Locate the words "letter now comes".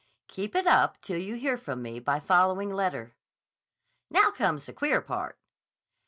2.73-4.65